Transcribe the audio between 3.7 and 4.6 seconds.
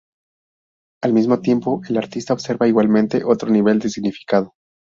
de significado.